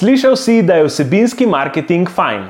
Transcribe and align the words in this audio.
Slišal 0.00 0.36
si, 0.36 0.62
da 0.62 0.74
je 0.74 0.84
vsebinski 0.88 1.46
marketing 1.46 2.08
fajn, 2.08 2.46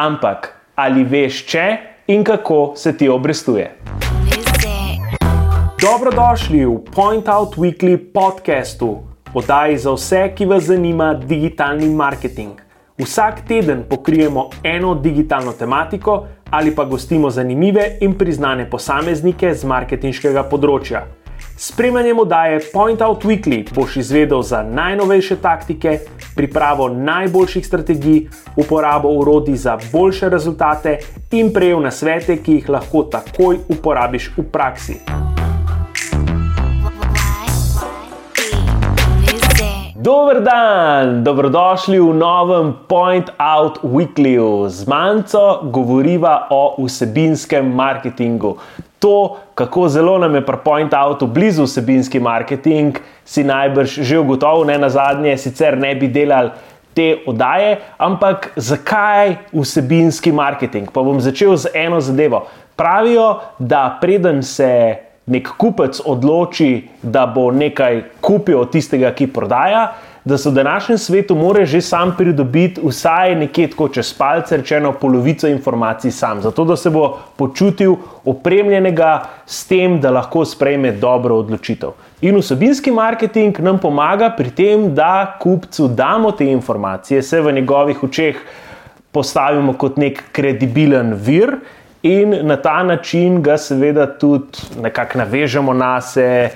ampak 0.00 0.46
ali 0.80 1.02
veš, 1.04 1.42
če 1.44 1.64
in 2.08 2.22
kako 2.24 2.72
se 2.72 2.94
ti 2.96 3.04
obrestuje? 3.12 3.66
Dobrodošli 5.76 6.62
v 6.64 6.78
Point 6.94 7.28
Out 7.28 7.58
Weekly 7.60 7.98
podcastu, 8.00 8.88
oddaji 9.34 9.76
za 9.76 9.92
vse, 9.92 10.22
ki 10.32 10.48
vas 10.48 10.70
zanima 10.72 11.10
digitalni 11.14 11.90
marketing. 11.92 12.64
Vsak 12.96 13.44
teden 13.44 13.84
pokrijemo 13.90 14.48
eno 14.64 14.94
digitalno 14.94 15.52
tematiko 15.52 16.24
ali 16.50 16.72
pa 16.74 16.84
gostimo 16.84 17.30
zanimive 17.30 17.98
in 18.00 18.16
priznane 18.16 18.70
posameznike 18.70 19.52
z 19.54 19.68
marketinškega 19.68 20.48
področja. 20.48 21.04
Spremljanjem 21.58 22.18
oddaje 22.18 22.60
Point 22.72 23.00
Out 23.00 23.24
Weekly 23.24 23.74
boš 23.74 23.96
izvedel 23.96 24.42
za 24.42 24.62
najnovejše 24.62 25.36
taktike, 25.36 25.98
pripravo 26.36 26.88
najboljših 26.88 27.66
strategij, 27.66 28.26
uporabo 28.56 29.08
urodij 29.08 29.56
za 29.56 29.78
boljše 29.92 30.28
rezultate 30.28 30.98
in 31.32 31.52
prejel 31.52 31.80
na 31.80 31.90
svete, 31.90 32.36
ki 32.36 32.52
jih 32.52 32.68
lahko 32.68 33.02
takoj 33.02 33.58
uporabiš 33.68 34.30
v 34.36 34.44
praksi. 34.52 35.00
Dober 39.96 40.42
dan, 40.44 41.24
dobrodošli 41.24 42.00
v 42.00 42.14
novem 42.14 42.74
Point 42.88 43.30
Out 43.38 43.78
Weeklyju. 43.82 44.68
Z 44.68 44.86
manjco 44.86 45.60
govoriva 45.72 46.46
o 46.50 46.76
vsebinskem 46.84 47.72
marketingu 47.74 48.56
to, 48.98 49.36
kako 49.54 49.88
zelo 49.88 50.18
nam 50.18 50.34
je 50.34 50.46
pri 50.46 50.56
Point 50.64 50.94
Outu 50.94 51.26
blizu 51.26 51.64
vsebinski 51.64 52.20
marketing, 52.20 52.98
si 53.24 53.44
najbrž 53.44 53.98
že 54.00 54.18
ugotovil, 54.18 54.66
ne 54.66 54.78
na 54.78 54.88
zadnje, 54.88 55.36
sicer 55.38 55.78
ne 55.78 55.94
bi 55.94 56.08
delali 56.08 56.50
te 56.96 57.18
oddaje, 57.26 57.76
ampak 57.98 58.52
zakaj 58.56 59.36
vsebinski 59.52 60.32
marketing? 60.32 60.88
Pa 60.92 61.02
bom 61.04 61.20
začel 61.20 61.56
z 61.56 61.74
eno 61.74 62.00
zadevo. 62.00 62.46
Pravijo, 62.76 63.40
da 63.58 63.98
preden 64.00 64.42
se 64.42 64.96
nek 65.26 65.48
kupec 65.58 66.00
odloči, 66.04 66.88
da 67.02 67.26
bo 67.26 67.50
nekaj 67.50 68.02
kupil 68.20 68.60
od 68.60 68.70
tistega, 68.72 69.10
ki 69.12 69.26
prodaja, 69.26 69.90
da 70.26 70.38
se 70.38 70.50
v 70.50 70.52
današnjem 70.52 70.98
svetu 70.98 71.34
mora 71.34 71.64
že 71.64 71.80
sam 71.80 72.14
pridobiti 72.18 72.80
vsaj 72.84 73.34
nekje 73.34 73.70
tako 73.70 73.88
čez 73.88 74.12
palce, 74.12 74.56
rečeno 74.56 74.92
polovico 74.92 75.46
informacij 75.48 76.10
sam, 76.10 76.40
zato 76.42 76.64
da 76.64 76.76
se 76.76 76.90
bo 76.90 77.18
počutil 77.36 77.94
opremljenega 78.24 79.22
s 79.46 79.66
tem, 79.66 80.00
da 80.00 80.10
lahko 80.10 80.44
sprejme 80.44 80.92
dobro 80.92 81.36
odločitev. 81.36 81.94
In 82.20 82.40
vsebinski 82.40 82.90
marketing 82.90 83.60
nam 83.60 83.78
pomaga 83.78 84.32
pri 84.36 84.50
tem, 84.50 84.94
da 84.94 85.38
kupcu 85.40 85.88
damo 85.88 86.32
te 86.32 86.46
informacije, 86.50 87.22
se 87.22 87.40
v 87.40 87.52
njegovih 87.52 88.02
očeh 88.02 88.36
postavimo 89.12 89.72
kot 89.78 89.96
nek 89.96 90.24
kredibilen 90.32 91.14
vir. 91.14 91.60
In 92.06 92.36
na 92.46 92.56
ta 92.56 92.82
način 92.82 93.40
ga 93.42 93.56
seveda 93.58 94.06
tudi 94.18 94.80
nekako 94.82 95.18
navežemo 95.18 95.72
na 95.74 96.00
sebe, 96.00 96.50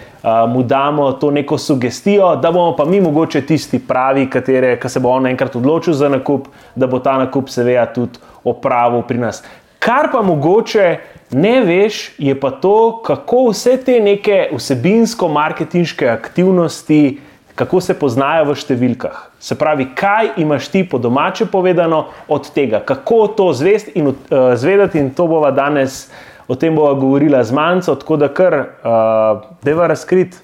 mu 0.49 0.63
damo 0.63 1.13
to 1.13 1.31
neko 1.31 1.59
sugestijo, 1.59 2.37
da 2.37 2.53
bomo 2.53 2.77
pa 2.77 2.85
mi 2.85 3.01
mogoče 3.01 3.41
tisti 3.47 3.79
pravi, 3.79 4.29
ki 4.31 4.89
se 4.89 5.01
bo 5.01 5.09
on 5.09 5.27
enkrat 5.27 5.57
odločil 5.57 5.95
za 5.95 6.09
nakup, 6.09 6.49
da 6.75 6.87
bo 6.87 6.99
ta 6.99 7.17
nakup 7.19 7.49
seveda 7.49 7.87
tudi 7.87 8.21
opravil 8.45 9.03
pri 9.09 9.19
nas. 9.19 9.43
Kar 9.79 10.11
pa 10.13 10.23
mogoče 10.23 10.99
ne 11.31 11.61
veš, 11.65 12.13
je 12.19 12.35
pa 12.41 12.51
to, 12.51 13.03
kako 13.07 13.49
vse 13.51 13.77
te 13.85 14.01
neke 14.01 14.51
vsebinsko-marketinške 14.53 16.09
aktivnosti, 16.09 17.21
kako 17.55 17.81
se 17.81 17.99
poznajo 17.99 18.51
v 18.53 18.59
številkah. 18.61 19.30
Se 19.41 19.55
pravi, 19.59 19.87
kaj 19.95 20.29
imaš 20.37 20.69
ti 20.69 20.83
po 20.89 20.99
domače 20.99 21.47
povedano 21.47 22.07
od 22.29 22.51
tega, 22.53 22.81
kako 22.81 23.27
to 23.27 23.53
in 23.95 24.07
uh, 24.07 24.15
zvedeti, 24.55 24.99
in 24.99 25.15
to 25.15 25.27
bova 25.27 25.51
danes 25.51 26.11
o 26.49 26.55
tem 26.55 26.75
bova 26.77 26.95
govorila 26.95 27.45
z 27.45 27.53
manjco, 27.53 27.95
tako 27.95 28.17
da 28.17 28.29
kar 28.29 28.55
uh, 28.55 29.43
deva 29.63 29.87
razkriti 29.87 30.37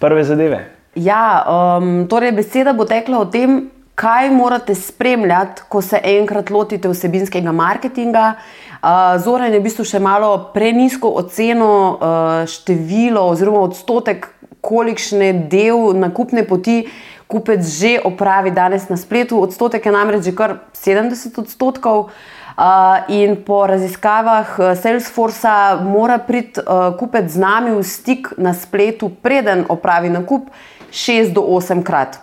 prve 0.00 0.24
zadeve. 0.24 0.70
Ja, 0.94 1.44
um, 1.78 2.08
torej 2.08 2.32
beseda 2.32 2.72
bo 2.72 2.84
tekla 2.84 3.20
o 3.22 3.24
tem, 3.24 3.70
kaj 3.94 4.30
morate 4.34 4.74
spremljati, 4.74 5.62
ko 5.68 5.80
se 5.82 6.00
enkrat 6.04 6.50
lotite 6.50 6.90
vsebinskega 6.90 7.52
marketinga. 7.52 8.34
Uh, 8.82 8.88
Zoran 9.22 9.54
je 9.54 9.60
v 9.60 9.64
bistvu 9.68 9.86
še 9.86 10.00
malo 10.02 10.34
prenisko 10.54 11.08
oceno 11.22 11.72
uh, 11.94 12.42
število 12.50 13.22
oziroma 13.30 13.62
odstotek, 13.62 14.28
kolikšne 14.62 15.32
del 15.50 15.94
nakupne 15.98 16.44
poti 16.46 16.84
kupec 17.32 17.64
že 17.64 17.96
opravi 18.04 18.52
danes 18.52 18.92
na 18.92 19.00
spletu. 19.00 19.40
Odstotek 19.40 19.88
je 19.88 19.92
namreč 19.92 20.28
že 20.28 20.36
kar 20.36 20.68
70 20.76 21.32
odstotkov. 21.40 22.12
Uh, 22.52 23.00
in 23.08 23.40
po 23.40 23.64
raziskavah 23.64 24.60
uh, 24.60 24.76
Salesforce 24.76 25.80
mora 25.88 26.20
priti 26.20 26.60
uh, 26.60 26.92
kupec 27.00 27.24
z 27.24 27.40
nami 27.40 27.72
v 27.72 27.80
stik 27.80 28.36
na 28.36 28.52
spletu, 28.52 29.08
preden 29.08 29.64
opravi 29.72 30.12
nakup, 30.12 30.52
6 30.92 31.32
do 31.32 31.40
8 31.40 31.80
krat. 31.80 32.20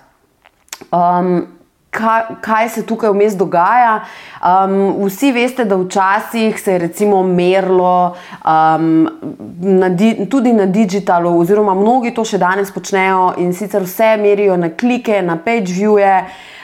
Um, 0.94 1.59
kaj, 1.90 2.22
kaj 2.42 2.70
se 2.70 2.86
tukaj 2.86 3.12
vmes 3.14 3.36
dogaja? 3.38 4.02
Um, 4.40 5.06
vsi 5.06 5.32
veste, 5.32 5.66
da 5.66 5.78
včasih 5.78 6.60
se 6.62 6.72
je 6.72 6.80
recimo 6.80 7.24
merilo 7.24 8.16
um, 8.46 9.10
na 9.62 9.90
di, 9.90 10.26
tudi 10.30 10.54
na 10.54 10.66
digitalu, 10.66 11.40
oziroma 11.40 11.74
mnogi 11.74 12.14
to 12.14 12.26
še 12.26 12.38
danes 12.38 12.72
počnejo 12.72 13.34
in 13.38 13.54
sicer 13.54 13.84
vse 13.84 14.16
merijo 14.22 14.58
na 14.58 14.70
klike, 14.70 15.22
na 15.22 15.38
page 15.38 15.74
views. 15.74 16.00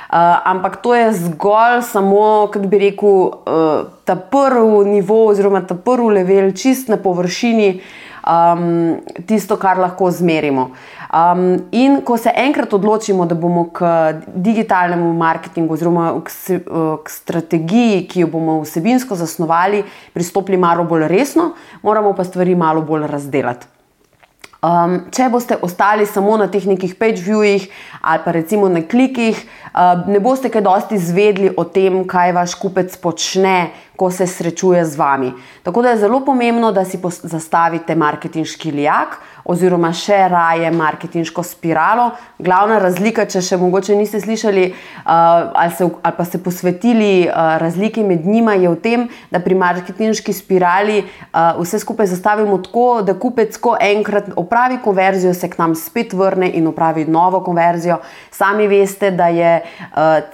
Uh, 0.06 0.22
ampak 0.46 0.78
to 0.86 0.94
je 0.96 1.10
zgolj 1.18 1.82
samo, 1.90 2.48
kot 2.54 2.68
bi 2.70 2.78
rekel, 2.80 3.16
uh, 3.50 3.88
ta 4.06 4.16
prvi 4.16 4.86
nivo, 4.88 5.26
oziroma 5.32 5.64
ta 5.66 5.76
prvi 5.76 6.22
level, 6.22 6.52
čist 6.56 6.92
na 6.94 7.00
površini, 7.02 7.82
um, 8.24 9.02
tisto, 9.28 9.58
kar 9.58 9.82
lahko 9.82 10.12
zmerimo. 10.14 10.70
Um, 11.16 11.70
in 11.72 12.02
ko 12.04 12.18
se 12.20 12.32
enkrat 12.36 12.74
odločimo, 12.76 13.24
da 13.26 13.38
bomo 13.40 13.70
k 13.72 13.88
digitalnemu 14.36 15.14
marketingu, 15.16 15.78
oziroma 15.78 16.10
k, 16.20 16.34
uh, 16.58 16.98
k 17.00 17.14
strategiji, 17.14 18.02
ki 18.10 18.26
jo 18.26 18.28
bomo 18.34 18.58
vsebinsko 18.66 19.16
zasnovali, 19.16 19.86
pristopili 20.12 20.60
malo 20.60 20.84
bolj 20.84 21.08
resno, 21.08 21.54
moramo 21.88 22.12
pa 22.18 22.26
stvari 22.28 22.58
malo 22.60 22.84
bolj 22.84 23.08
razdeliti. 23.08 23.72
Um, 24.66 24.96
če 25.14 25.28
boste 25.30 25.56
ostali 25.62 26.08
samo 26.10 26.36
na 26.42 26.48
teh 26.50 26.64
nekih 26.66 26.96
page 26.98 27.22
viewih 27.22 27.68
ali 28.02 28.22
pa 28.24 28.32
recimo 28.34 28.70
na 28.72 28.82
klikih, 28.82 29.38
uh, 29.72 30.08
ne 30.10 30.20
boste 30.20 30.50
kaj 30.50 30.64
dosti 30.66 30.98
izvedli 30.98 31.52
o 31.56 31.64
tem, 31.70 32.00
kaj 32.10 32.34
vaš 32.34 32.56
kupec 32.60 32.96
počne, 32.98 33.70
ko 33.96 34.10
se 34.12 34.26
srečuje 34.28 34.82
z 34.84 34.98
vami. 35.00 35.32
Tako 35.64 35.86
da 35.86 35.94
je 35.94 36.02
zelo 36.04 36.20
pomembno, 36.26 36.72
da 36.76 36.84
si 36.84 37.00
zastavite 37.24 37.96
marketinški 37.96 38.72
lijak 38.72 39.20
oziroma 39.46 39.92
še 39.94 40.18
raje 40.30 40.72
marketinško 40.72 41.44
spiralo. 41.44 42.10
Glavna 42.40 42.80
razlika, 42.82 43.28
če 43.30 43.42
še 43.46 43.60
mogoče 43.62 43.96
niste 43.96 44.20
slišali 44.22 44.66
uh, 44.72 45.06
ali, 45.06 45.74
se, 45.78 45.86
ali 45.86 46.18
pa 46.18 46.26
se 46.26 46.42
posvetili 46.44 47.28
uh, 47.28 47.56
razliki 47.62 48.04
med 48.04 48.26
njima, 48.26 48.56
je 48.58 48.72
v 48.74 48.80
tem, 48.82 49.08
da 49.32 49.40
pri 49.40 49.58
marketinški 49.60 50.34
spirali 50.34 51.04
uh, 51.04 51.60
vse 51.62 51.80
skupaj 51.84 52.10
zastavimo 52.12 52.58
tako, 52.66 53.02
da 53.06 53.14
kupec, 53.20 53.58
ko 53.62 53.76
enkrat 53.82 54.32
opravi 54.36 54.80
konverzijo, 54.84 55.34
se 55.34 55.50
k 55.50 55.62
nam 55.62 55.76
spet 55.78 56.14
vrne 56.14 56.50
in 56.58 56.68
opravi 56.68 57.06
novo 57.06 57.44
konverzijo. 57.46 58.00
Sami 58.34 58.68
veste, 58.68 59.12
da 59.16 59.28
je 59.32 59.52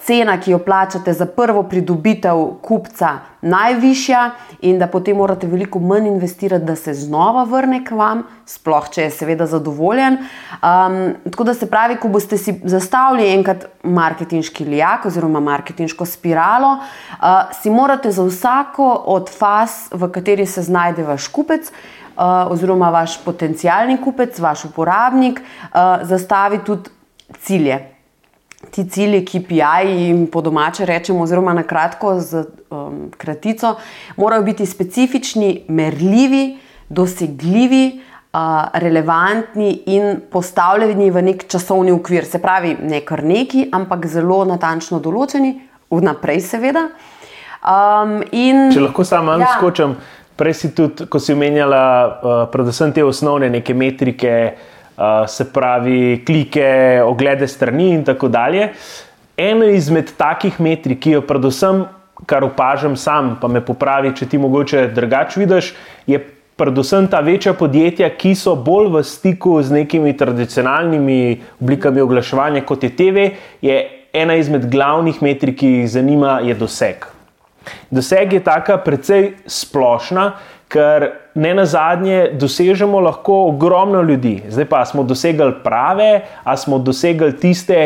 cena, 0.05 0.37
ki 0.41 0.55
jo 0.55 0.59
plačate 0.63 1.13
za 1.13 1.25
prvo 1.25 1.63
pridobitev 1.69 2.39
kupca, 2.63 3.30
najvišja 3.41 4.31
in 4.61 4.79
da 4.79 4.87
potem 4.87 5.17
morate 5.17 5.47
veliko 5.47 5.79
manj 5.79 6.07
investirati, 6.07 6.65
da 6.65 6.75
se 6.75 6.93
znova 6.93 7.43
vrne 7.43 7.81
k 7.85 7.95
vam, 7.97 8.23
sploh 8.45 8.89
če 8.93 9.07
je 9.07 9.11
seveda 9.11 9.47
zadovoljen. 9.49 10.17
Um, 10.61 10.99
tako 11.29 11.47
da 11.49 11.53
se 11.53 11.69
pravi, 11.69 11.97
ko 12.01 12.11
boste 12.13 12.37
si 12.37 12.59
zastavili 12.63 13.29
enkrat 13.33 13.65
marketinški 13.83 14.65
lijak 14.65 15.05
oziroma 15.05 15.39
marketinško 15.39 16.05
spiralo, 16.05 16.77
uh, 16.77 17.27
si 17.61 17.69
morate 17.69 18.11
za 18.11 18.23
vsako 18.23 18.91
od 19.15 19.29
faz, 19.29 19.87
v 19.91 20.11
kateri 20.11 20.45
se 20.45 20.61
znajde 20.61 21.03
vaš 21.03 21.27
kupec. 21.27 21.71
Oziroma, 22.21 22.89
vaš 22.91 23.15
potencijalni 23.23 23.95
kupec, 23.97 24.35
vaš 24.39 24.65
uporabnik, 24.67 25.39
zastavi 26.03 26.59
tudi 26.67 26.89
cilje 27.39 27.79
ti 28.71 28.85
cilji, 28.89 29.25
ki 29.25 29.39
PI 29.49 29.87
jim 29.87 30.27
po 30.31 30.41
domače 30.41 30.85
rečemo, 30.85 31.23
oziroma 31.23 31.53
na 31.53 31.63
kratko 31.67 32.15
z 32.19 32.45
um, 32.69 33.09
kratico, 33.17 33.75
morajo 34.17 34.43
biti 34.47 34.65
specifični, 34.65 35.65
merljivi, 35.67 36.57
dosegljivi, 36.89 38.01
uh, 38.33 38.39
relevantni 38.73 39.71
in 39.85 40.21
postavljeni 40.31 41.11
v 41.11 41.21
nek 41.21 41.47
časovni 41.47 41.91
okvir. 41.91 42.25
Se 42.25 42.41
pravi, 42.41 42.77
ne 42.81 43.01
kar 43.05 43.23
neki, 43.23 43.67
ampak 43.71 44.07
zelo 44.07 44.43
natančno 44.45 44.99
določeni, 44.99 45.55
vnaprej, 45.91 46.41
seveda. 46.47 46.87
Um, 47.61 48.21
in, 48.31 48.69
Če 48.73 48.87
lahko 48.87 49.05
samo 49.05 49.33
malo 49.33 49.45
ja. 49.45 49.55
skočim, 49.57 49.95
prej 50.39 50.55
si 50.57 50.71
tudi, 50.75 51.05
ko 51.11 51.19
si 51.21 51.35
omenjala, 51.35 51.81
uh, 51.85 52.37
predvsem 52.53 52.93
te 52.95 53.03
osnovne 53.05 53.51
neke 53.51 53.75
metrike 53.77 54.31
se 55.27 55.47
pravi, 55.53 56.23
klike, 56.25 57.01
oglede 57.05 57.47
strani 57.47 57.91
in 57.93 58.03
tako 58.03 58.27
dalje. 58.27 58.69
ena 59.37 59.65
izmed 59.65 60.11
takih 60.17 60.59
metrik, 60.59 60.99
ki 61.01 61.11
jo 61.11 61.21
predvsem, 61.25 61.85
kar 62.25 62.43
opažam 62.43 62.95
sam, 62.97 63.37
pa 63.41 63.47
me 63.47 63.61
popravi, 63.65 64.13
če 64.15 64.27
ti 64.29 64.37
mogoče 64.37 64.87
drugače 64.93 65.39
vidiš, 65.39 65.73
je 66.07 66.19
predvsem 66.61 67.07
ta 67.09 67.19
večja 67.25 67.53
podjetja, 67.57 68.09
ki 68.17 68.35
so 68.37 68.53
bolj 68.55 68.91
v 68.93 69.03
stiku 69.07 69.55
z 69.63 69.73
nekimi 69.79 70.13
tradicionalnimi 70.17 71.41
oblikami 71.61 72.03
oglaševanja 72.03 72.61
kot 72.69 72.83
je 72.83 72.91
TV, 72.95 73.25
je 73.65 73.79
ena 74.13 74.35
izmed 74.37 74.67
glavnih 74.69 75.21
metrik, 75.23 75.57
ki 75.63 75.73
jih 75.79 75.89
zanima, 75.89 76.39
je 76.45 76.53
doseg. 76.59 77.07
Doseg 77.89 78.33
je 78.33 78.43
taka 78.43 78.77
precej 78.81 79.31
splošna, 79.45 80.31
ker 80.71 81.07
ne 81.35 81.53
na 81.53 81.65
zadnje 81.65 82.31
dosežemo 82.39 82.99
lahko 82.99 83.41
ogromno 83.49 84.01
ljudi. 84.01 84.41
Zdaj 84.49 84.65
pa 84.65 84.85
smo 84.85 85.03
dosegli 85.03 85.51
prave, 85.63 86.21
a 86.43 86.57
smo 86.57 86.79
dosegli 86.79 87.33
tiste, 87.39 87.81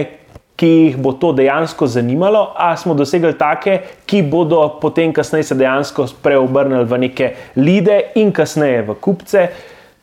ki 0.55 0.67
jih 0.67 0.97
bo 1.03 1.11
to 1.19 1.33
dejansko 1.35 1.87
zanimalo, 1.87 2.45
a 2.55 2.75
smo 2.79 2.93
dosegli 2.95 3.33
take, 3.35 3.79
ki 4.07 4.21
bodo 4.31 4.61
potem 4.81 5.13
kasneje 5.13 5.49
se 5.49 5.57
dejansko 5.59 6.05
preobrnili 6.23 6.85
v 6.87 6.99
neke 7.07 7.31
lide 7.59 7.97
in 8.15 8.31
kasneje 8.31 8.85
v 8.87 8.95
kupce. 9.01 9.47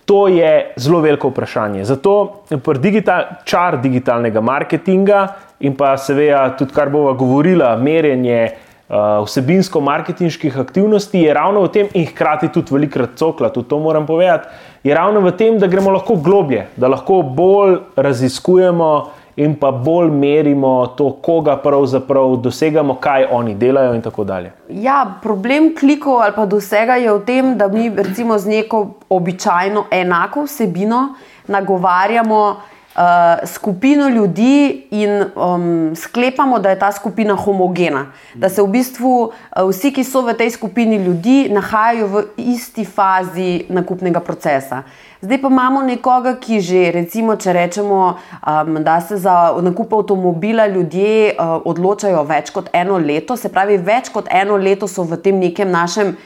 To 0.05 0.27
je 0.29 0.75
zelo 0.77 1.01
veliko 1.01 1.31
vprašanje. 1.31 1.85
Zato 1.89 2.45
digital, 2.83 3.39
čar 3.49 3.79
digitalnega 3.81 4.43
marketinga 4.43 5.23
in 5.61 5.77
pa 5.79 5.95
seveda 5.97 6.51
tudi, 6.59 6.75
kar 6.75 6.91
bova 6.91 7.15
govorila, 7.17 7.77
merjenje 7.77 8.51
vsebinsko-marketinških 8.93 10.59
aktivnosti 10.61 11.21
je 11.21 11.35
ravno 11.35 11.63
v 11.63 11.69
tem, 11.73 11.89
in 11.95 12.07
hkrati 12.07 12.49
tudi 12.53 12.75
velikrat 12.75 13.17
cokla, 13.17 13.49
tudi 13.49 13.69
to 13.69 13.79
moram 13.79 14.07
povedati, 14.07 14.49
je 14.85 14.95
ravno 14.95 15.21
v 15.21 15.33
tem, 15.37 15.59
da 15.59 15.67
gremo 15.67 15.91
lahko 15.91 16.17
globlje, 16.17 16.67
da 16.77 16.89
lahko 16.89 17.23
bolj 17.23 17.79
raziskujemo 17.97 18.93
in 19.37 19.55
pa 19.57 19.71
bolj 19.71 20.11
merimo 20.11 20.87
to, 20.97 21.09
koga 21.23 21.57
pravzaprav 21.57 22.37
dosegamo, 22.37 22.99
kaj 23.01 23.27
oni 23.31 23.55
delajo 23.55 23.95
in 23.95 24.03
tako 24.03 24.25
dalje. 24.25 24.53
Ja, 24.69 25.07
problem 25.23 25.73
klikov 25.79 26.21
ali 26.21 26.37
pa 26.37 26.47
dosega 26.47 26.97
je 27.01 27.13
v 27.13 27.25
tem, 27.25 27.57
da 27.59 27.69
mi 27.69 27.89
recimo 27.89 28.39
z 28.39 28.49
neko 28.49 28.87
običajno 29.09 29.87
enako 29.91 30.45
vsebino 30.45 31.15
nagovarjamo 31.49 32.57
uh, 32.95 33.49
skupino 33.49 34.09
ljudi 34.09 34.87
in 34.91 35.25
um, 35.35 35.97
sklepamo, 35.97 36.59
da 36.59 36.71
je 36.71 36.79
ta 36.79 36.93
skupina 36.93 37.35
homogena. 37.35 38.07
Da 38.35 38.49
se 38.49 38.63
v 38.63 38.67
bistvu 38.67 39.15
uh, 39.23 39.71
vsi, 39.71 39.93
ki 39.93 40.05
so 40.05 40.23
v 40.23 40.35
tej 40.39 40.51
skupini 40.51 40.97
ljudi, 40.97 41.49
nahajajo 41.53 42.07
v 42.07 42.25
isti 42.37 42.85
fazi 42.85 43.65
nakupnega 43.69 44.21
procesa. 44.21 44.83
Zdaj 45.23 45.39
pa 45.43 45.49
imamo 45.49 45.83
nekoga, 45.83 46.35
ki 46.41 46.61
že, 46.61 46.91
recimo, 46.91 47.37
če 47.37 47.53
rečemo, 47.53 48.17
um, 48.43 48.83
da 48.83 49.01
se 49.01 49.17
za 49.17 49.55
nakup 49.63 49.93
avtomobila 49.93 50.67
ljudje 50.67 51.35
uh, 51.37 51.61
odločajo 51.65 52.25
več 52.27 52.51
kot 52.51 52.71
eno 52.73 52.99
leto, 52.99 53.37
se 53.37 53.49
pravi, 53.49 53.79
več 53.79 54.11
kot 54.11 54.27
eno 54.31 54.57
leto 54.57 54.89
so 54.91 55.07
v 55.07 55.21
tem 55.23 55.39
nekem 55.39 55.71
našem 55.71 56.17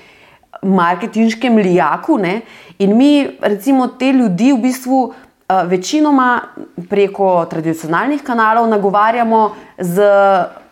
marketinškem 0.62 1.56
lijaku. 1.56 2.19
Ne? 2.19 2.40
In 2.78 2.96
mi, 2.96 3.28
recimo, 3.40 3.86
te 3.88 4.12
ljudi 4.12 4.52
v 4.52 4.62
bistvu 4.64 5.00
večinoma 5.48 6.40
preko 6.90 7.46
tradicionalnih 7.50 8.22
kanalov 8.22 8.69
nagovarjamo 8.69 9.50
z 9.78 10.02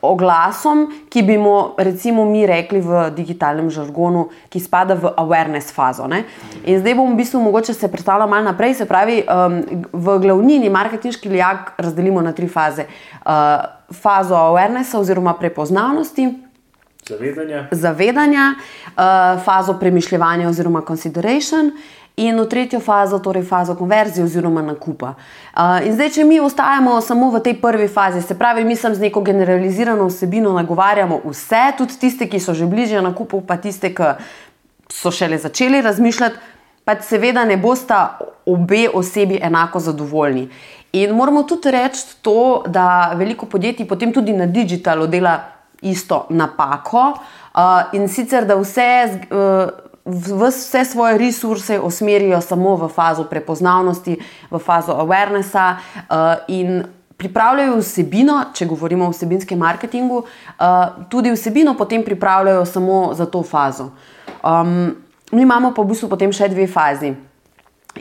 oglasom, 0.05 0.89
ki 1.09 1.23
bi 1.23 1.39
mu, 1.39 1.73
recimo, 1.79 2.25
mi 2.25 2.45
rekli 2.47 2.81
v 2.81 3.09
digitalnem 3.17 3.71
žargonu, 3.71 4.29
ki 4.53 4.61
spada 4.61 4.95
v 4.95 5.13
awareness 5.17 5.73
fazo. 5.73 6.09
Ne? 6.11 6.25
In 6.69 6.81
zdaj 6.83 6.97
bom 6.99 7.15
v 7.15 7.23
bistvu 7.23 7.41
mogoče 7.41 7.75
se 7.75 7.89
predstavljal 7.89 8.29
malo 8.29 8.51
naprej. 8.51 8.75
Se 8.75 8.89
pravi, 8.89 9.23
um, 9.25 9.61
v 9.93 10.19
glavnini 10.21 10.71
marketinški 10.71 11.29
lijak 11.29 11.73
razdelimo 11.79 12.21
na 12.21 12.33
tri 12.33 12.49
faze: 12.49 12.85
uh, 13.25 13.65
fazo 13.95 14.37
awarenessa 14.37 14.99
oziroma 14.99 15.39
prepoznavnosti. 15.41 16.44
Zavedanja. 17.09 17.67
Zavedanja, 17.71 18.55
uh, 18.55 19.45
fazo 19.45 19.79
premišljanja 19.81 20.49
oziroma 20.49 20.83
consideration 20.87 21.71
in 22.17 22.41
v 22.41 22.47
tretjo 22.49 22.81
fazo, 22.81 23.19
torej 23.19 23.43
fazo 23.43 23.75
konverzije 23.75 24.25
oziroma 24.25 24.63
nakupa. 24.63 25.15
Uh, 25.57 25.87
in 25.87 25.93
zdaj, 25.95 26.11
če 26.11 26.25
mi 26.25 26.41
ostajamo 26.41 27.01
samo 27.01 27.31
v 27.31 27.43
tej 27.43 27.59
prvi 27.61 27.89
fazi, 27.89 28.23
se 28.23 28.39
pravi, 28.39 28.65
mi 28.65 28.77
sem 28.77 28.95
z 28.95 29.01
neko 29.01 29.21
generalizirano 29.21 30.07
vsebino 30.07 30.53
nagovarjamo 30.53 31.21
vse, 31.25 31.73
tudi 31.79 31.99
tiste, 32.01 32.29
ki 32.31 32.41
so 32.41 32.55
že 32.55 32.67
bližje 32.67 33.03
nakupu, 33.03 33.41
pa 33.41 33.57
tiste, 33.57 33.93
ki 33.95 34.15
so 34.89 35.11
šele 35.11 35.39
začeli 35.39 35.83
razmišljati, 35.83 36.37
pa 36.85 36.97
seveda 37.01 37.45
ne 37.45 37.57
bosta 37.57 38.19
obe 38.47 38.89
osebi 38.95 39.41
enako 39.43 39.81
zadovoljni. 39.81 40.49
In 40.93 41.11
moramo 41.11 41.43
tudi 41.43 41.71
reči 41.71 42.23
to, 42.23 42.63
da 42.67 43.13
veliko 43.17 43.47
podjetij 43.47 43.89
potem 43.89 44.13
tudi 44.13 44.33
na 44.33 44.47
digitalu 44.47 45.07
dela 45.07 45.54
isto 45.85 46.27
napako 46.31 47.13
uh, 47.13 47.95
in 47.97 48.09
sicer, 48.09 48.47
da 48.47 48.57
vse. 48.61 48.91
Uh, 49.31 49.85
vse 50.05 50.85
svoje 50.85 51.19
resurse 51.19 51.79
usmerijo 51.81 52.41
samo 52.41 52.75
v 52.77 52.89
fazo 52.93 53.25
prepoznavnosti, 53.25 54.19
v 54.51 54.59
fazo 54.59 54.93
awarenessa 54.93 55.77
uh, 55.77 56.45
in 56.49 56.83
pripravljajo 57.17 57.79
vsebino, 57.79 58.43
če 58.53 58.67
govorimo 58.67 59.07
o 59.09 59.15
vsebinskem 59.15 59.59
marketingu, 59.59 60.19
uh, 60.19 61.07
tudi 61.09 61.33
vsebino 61.33 61.73
potem 61.79 62.05
pripravljajo 62.05 62.65
samo 62.65 63.15
za 63.15 63.27
to 63.27 63.43
fazo. 63.43 63.91
Um, 64.45 64.93
mi 65.33 65.43
imamo 65.43 65.73
pa 65.75 65.83
v 65.83 65.95
bistvu 65.95 66.09
potem 66.09 66.33
še 66.33 66.51
dve 66.53 66.67
fazi. 66.67 67.15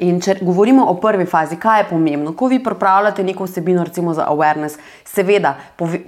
In 0.02 0.18
če 0.22 0.40
govorimo 0.42 0.88
o 0.90 0.96
prvi 0.98 1.26
fazi, 1.30 1.60
kaj 1.62 1.84
je 1.84 1.90
pomembno? 1.92 2.34
Ko 2.34 2.48
vi 2.50 2.58
pripravljate 2.64 3.24
neko 3.24 3.46
vsebino, 3.46 3.84
recimo 3.86 4.14
za 4.18 4.26
awareness, 4.26 4.80
seveda 5.06 5.54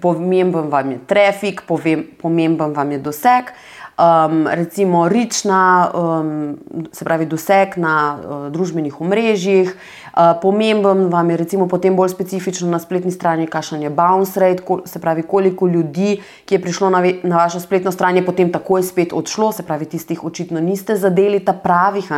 pomemben 0.01 0.71
vam 0.71 0.91
je 0.91 0.99
trafik, 1.05 1.61
pomemben 1.67 2.73
vam 2.73 2.91
je 2.91 2.97
doseg, 2.97 3.51
um, 3.97 4.47
recimo 4.49 5.03
rična, 5.07 5.91
um, 5.93 6.57
se 6.91 7.05
pravi 7.05 7.27
doseg 7.29 7.77
na 7.77 8.17
uh, 8.17 8.47
družbenih 8.51 9.01
omrežjih. 9.01 9.75
Uh, 10.15 10.33
pomemben 10.41 11.05
vam 11.13 11.29
je 11.29 11.37
recimo 11.37 11.67
potem 11.67 11.95
bolj 11.95 12.09
specifično 12.15 12.69
na 12.71 12.79
spletni 12.79 13.11
strani, 13.11 13.45
kakšen 13.47 13.83
je 13.85 13.91
bounce 13.93 14.39
rate, 14.39 14.63
ko, 14.65 14.79
se 14.85 14.99
pravi 14.99 15.27
koliko 15.29 15.67
ljudi, 15.67 16.17
ki 16.45 16.55
je 16.55 16.61
prišlo 16.61 16.89
na, 16.89 17.03
na 17.23 17.43
vašo 17.43 17.59
spletno 17.59 17.91
stran, 17.91 18.17
je 18.17 18.25
potem 18.25 18.51
takoj 18.51 18.83
spet 18.83 19.13
odšlo, 19.13 19.51
se 19.51 19.63
pravi 19.63 19.85
tistih 19.85 20.23
očitno 20.23 20.59
niste 20.59 20.95
zadeli 20.95 21.39
ta 21.45 21.53
pravih. 21.53 22.09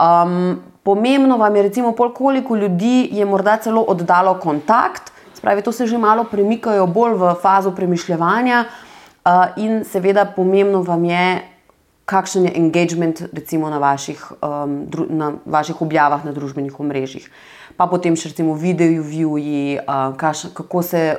Um, 0.00 0.60
pomembno 0.82 1.36
vam 1.36 1.56
je 1.56 1.62
recimo 1.62 1.92
pol, 1.92 2.14
koliko 2.14 2.56
ljudi 2.56 3.08
je 3.12 3.24
morda 3.24 3.56
celo 3.56 3.84
oddalo 3.88 4.34
kontakt, 4.40 5.12
Pravi, 5.40 5.62
to 5.62 5.72
se 5.72 5.86
že 5.86 5.98
malo 5.98 6.26
premikajo 6.28 6.84
bolj 6.86 7.14
v 7.16 7.34
fazo 7.40 7.70
premišljanja, 7.72 8.64
Uh, 9.20 9.52
in 9.60 9.82
seveda 9.84 10.24
pomembno 10.24 10.80
vam 10.80 11.04
je, 11.04 11.42
kakšen 12.08 12.46
je 12.48 12.52
engagement 12.56 13.18
recimo, 13.32 13.68
na, 13.68 13.76
vaših, 13.78 14.16
um, 14.40 14.86
dru, 14.88 15.04
na 15.12 15.34
vaših 15.44 15.82
objavah 15.82 16.24
na 16.24 16.32
družbenih 16.32 16.78
omrežjih. 16.80 17.26
Pa 17.76 17.86
potem 17.86 18.16
še 18.16 18.32
recimo 18.32 18.54
video 18.54 19.02
viewji, 19.02 19.78
kako 20.54 20.82
se 20.82 21.16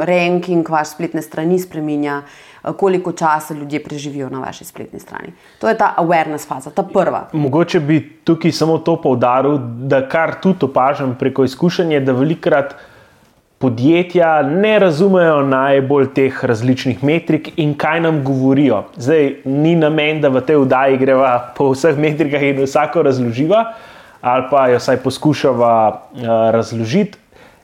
ranking 0.00 0.68
vaše 0.68 0.90
spletne 0.90 1.22
strani 1.22 1.58
spremenja, 1.58 2.22
koliko 2.76 3.12
časa 3.12 3.54
ljudje 3.54 3.80
preživijo 3.84 4.28
na 4.28 4.40
vaši 4.40 4.64
spletni 4.64 5.00
strani. 5.00 5.32
To 5.60 5.68
je 5.68 5.78
ta 5.78 5.94
awareness 5.98 6.46
faza, 6.48 6.70
ta 6.70 6.82
prva. 6.82 7.28
Mogoče 7.32 7.80
bi 7.80 8.00
tukaj 8.24 8.52
samo 8.52 8.78
to 8.78 8.96
poudaril, 9.00 9.58
da 9.88 10.02
kar 10.08 10.34
tudi 10.42 10.66
opažam 10.66 11.16
preko 11.18 11.44
izkušenja, 11.44 12.00
da 12.04 12.12
velikrat 12.12 12.74
podjetja 13.60 14.42
ne 14.42 14.78
razumejo 14.78 15.42
najbolj 15.44 16.06
teh 16.16 16.44
različnih 16.44 17.04
metrik 17.04 17.50
in 17.60 17.74
kaj 17.78 18.00
nam 18.00 18.22
govorijo. 18.24 18.86
Zdaj, 18.96 19.34
ni 19.44 19.74
namen, 19.76 20.20
da 20.20 20.28
v 20.32 20.40
tej 20.40 20.62
vdaji 20.64 20.96
greva 21.00 21.34
po 21.56 21.70
vseh 21.74 21.98
metrikah 22.00 22.42
in 22.48 22.62
vsako 22.64 23.02
razloživa, 23.08 23.64
ali 24.20 24.46
pa 24.50 24.68
jo 24.68 24.78
vsaj 24.78 24.96
poskušava 25.04 25.74
uh, 25.90 26.22
razložiti. 26.54 27.18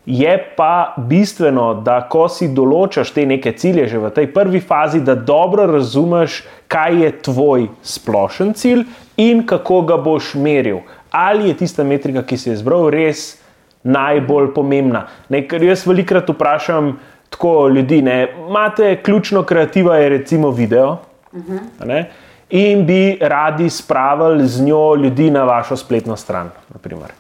Je 0.07 0.53
pa 0.57 0.95
bistveno, 0.97 1.73
da 1.83 1.99
ko 2.09 2.29
si 2.31 2.47
določaš 2.55 3.11
te 3.11 3.25
neke 3.27 3.51
cilje, 3.59 3.89
že 3.91 3.99
v 3.99 4.11
tej 4.15 4.29
prvi 4.31 4.61
fazi, 4.63 5.01
da 5.03 5.17
dobro 5.19 5.65
razumeš, 5.67 6.45
kaj 6.71 7.01
je 7.03 7.11
tvoj 7.27 7.67
splošen 7.83 8.53
cilj 8.55 8.85
in 9.19 9.43
kako 9.47 9.81
ga 9.83 9.97
boš 9.99 10.37
meril. 10.39 10.85
Ali 11.11 11.49
je 11.51 11.57
tista 11.59 11.83
metrika, 11.85 12.23
ki 12.23 12.39
si 12.39 12.49
jo 12.51 12.55
izbral, 12.55 12.87
res 12.95 13.35
najbolj 13.83 14.53
pomembna. 14.55 15.09
Ne, 15.29 15.43
ker 15.49 15.63
jaz 15.63 15.83
velikrat 15.87 16.31
vprašam 16.31 16.95
tako 17.35 17.69
ljudi, 17.75 17.99
imate 17.99 18.97
ključno 19.03 19.43
kreativa, 19.43 19.97
je 19.99 20.09
recimo 20.09 20.51
video. 20.51 20.99
Uh 21.33 21.43
-huh. 21.43 22.05
In 22.51 22.85
bi 22.87 23.19
radi 23.21 23.71
spravili 23.71 24.47
z 24.47 24.63
njo 24.63 24.95
ljudi 24.95 25.31
na 25.31 25.45
vašo 25.45 25.77
spletno 25.77 26.17
stran. 26.17 26.51
Naprimer. 26.73 27.11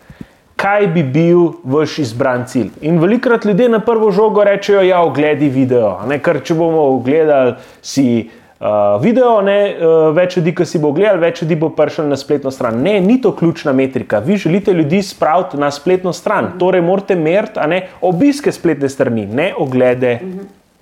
Kaj 0.56 0.86
bi 0.86 1.02
bil 1.02 1.38
vaš 1.64 1.98
izbran 1.98 2.44
cilj? 2.46 2.70
In 2.80 2.98
velikrat 2.98 3.44
ljudje 3.44 3.68
na 3.68 3.80
prvo 3.80 4.10
žogo 4.10 4.44
rečejo: 4.44 4.82
Ja, 4.82 5.00
ogledi 5.02 5.48
video. 5.48 5.98
Ker 6.22 6.40
če 6.44 6.54
bomo 6.54 6.84
ogledali 6.94 7.54
si 7.82 8.30
uh, 8.60 9.02
video, 9.02 9.40
ne, 9.42 9.74
uh, 9.74 10.14
več 10.16 10.36
ljudi, 10.36 10.54
ki 10.54 10.64
si 10.64 10.78
bo 10.78 10.92
gledal, 10.96 11.18
več 11.20 11.42
ljudi 11.42 11.58
bo 11.60 11.68
prišel 11.74 12.06
na 12.08 12.16
spletno 12.16 12.50
stran. 12.50 12.78
Ne, 12.82 13.00
ni 13.00 13.18
to 13.20 13.34
ključna 13.36 13.72
metrika. 13.72 14.18
Vi 14.18 14.36
želite 14.36 14.72
ljudi 14.72 15.02
spraviti 15.02 15.58
na 15.58 15.70
spletno 15.70 16.12
stran. 16.12 16.54
Torej, 16.58 16.80
morate 16.86 17.14
meriti 17.14 17.82
obiske 18.00 18.52
spletne 18.52 18.88
strani, 18.88 19.26
ne 19.26 19.52
oglede. 19.58 20.20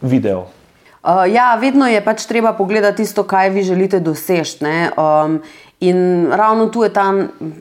videov? 0.05 0.64
Uh, 1.05 1.29
ja, 1.29 1.55
vedno 1.61 1.85
je 1.85 2.01
pač 2.01 2.25
treba 2.25 2.55
pogledati 2.57 3.03
tisto, 3.03 3.27
kaj 3.29 3.51
vi 3.53 3.63
želite 3.63 4.01
doseči. 4.01 4.65
Um, 4.65 5.43
in 5.81 6.31
ravno 6.33 6.71
tu 6.73 6.85
je 6.85 6.89
ta 6.93 7.13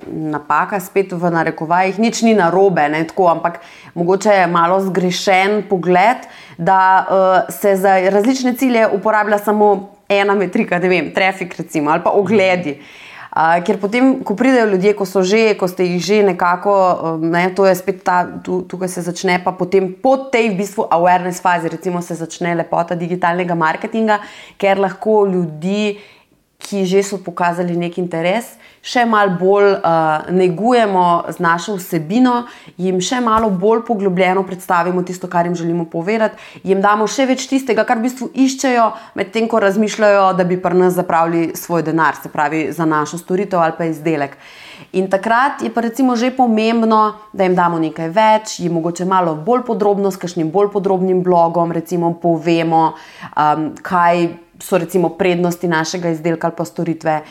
napaka, 0.08 0.80
spet 0.80 1.12
v 1.12 1.32
narekovajih, 1.32 2.00
nič 2.00 2.22
ni 2.24 2.38
narobe, 2.40 2.88
ne, 2.90 3.04
tako, 3.08 3.28
ampak 3.28 3.60
mogoče 4.00 4.30
je 4.30 4.48
malo 4.48 4.80
zgrešen 4.86 5.66
pogled, 5.70 6.24
da 6.58 6.80
uh, 7.04 7.54
se 7.54 7.76
za 7.76 8.00
različne 8.10 8.54
cilje 8.54 8.88
uporablja 8.88 9.38
samo 9.38 9.90
ena 10.10 10.36
metrika, 10.40 10.80
ne 10.80 10.90
vem, 10.90 11.12
trafik 11.14 11.58
recimo, 11.60 11.92
ali 11.92 12.04
pa 12.04 12.16
ogledi. 12.16 12.80
Uh, 12.80 13.04
ker 13.66 13.80
potem, 13.82 14.20
ko 14.22 14.36
pridejo 14.38 14.70
ljudje, 14.70 14.94
ko 14.94 15.06
so 15.10 15.24
že, 15.26 15.56
ko 15.58 15.68
ste 15.68 15.88
jih 15.88 16.02
že 16.06 16.18
nekako, 16.24 16.74
ne, 17.22 17.48
to 17.56 17.66
je 17.66 17.76
spet 17.76 18.04
ta, 18.06 18.24
tu, 18.46 18.62
tukaj 18.70 18.92
se 18.94 19.02
začne, 19.02 19.40
pa 19.42 19.56
potem 19.58 19.90
po 19.90 20.30
tej 20.30 20.54
v 20.54 20.60
bistvu 20.62 20.86
awareness 20.86 21.42
fazi, 21.42 21.72
recimo, 21.74 22.02
se 22.02 22.14
začne 22.20 22.54
lepota 22.62 22.94
digitalnega 22.94 23.58
marketinga, 23.58 24.22
ker 24.62 24.78
lahko 24.78 25.26
ljudi 25.26 25.98
ki 26.64 26.88
že 26.88 27.04
so 27.04 27.20
pokazali 27.20 27.76
nek 27.76 28.00
interes, 28.00 28.56
še 28.84 29.06
malo 29.08 29.38
bolj 29.40 29.70
uh, 29.78 30.28
negujemo 30.36 31.32
z 31.32 31.40
našo 31.44 31.78
vsebino, 31.80 32.44
jim 32.78 33.00
še 33.00 33.22
malo 33.24 33.48
bolj 33.50 33.86
poglobljeno 33.88 34.44
predstavimo 34.44 35.06
tisto, 35.08 35.30
kar 35.32 35.48
jim 35.48 35.56
želimo 35.56 35.86
povedati, 35.88 36.36
jim 36.68 36.84
damo 36.84 37.08
še 37.08 37.26
več 37.30 37.48
tistega, 37.48 37.88
kar 37.88 38.02
v 38.02 38.10
bistvu 38.10 38.30
iščejo, 38.36 38.90
medtem 39.16 39.48
ko 39.48 39.64
razmišljajo, 39.64 40.28
da 40.36 40.44
bi 40.44 40.60
pri 40.60 40.84
nas 40.84 41.00
zapravili 41.00 41.54
svoj 41.56 41.88
denar, 41.88 42.20
se 42.20 42.32
pravi 42.34 42.68
za 42.76 42.86
našo 42.86 43.22
storitev 43.22 43.64
ali 43.64 43.78
pa 43.78 43.88
izdelek. 43.88 44.36
In 45.00 45.08
takrat 45.08 45.64
je 45.64 45.72
pa 45.72 45.82
recimo 45.82 46.18
že 46.20 46.34
pomembno, 46.36 47.16
da 47.34 47.48
jim 47.48 47.56
damo 47.56 47.80
nekaj 47.80 48.10
več, 48.12 48.60
jim 48.60 48.76
mogoče 48.76 49.08
malo 49.08 49.36
bolj 49.36 49.64
podrobno, 49.70 50.12
s 50.12 50.20
kakšnim 50.20 50.52
bolj 50.52 50.74
podrobnim 50.76 51.24
blogom, 51.24 51.72
recimo 51.72 52.12
povemo, 52.20 52.92
um, 53.32 53.70
kaj 53.80 54.28
so 54.64 54.78
recimo 54.78 55.10
prednosti 55.10 55.68
našega 55.68 56.10
izdelka 56.10 56.48
ali 56.48 56.56
pa 56.58 56.66
storitve. 56.66 57.22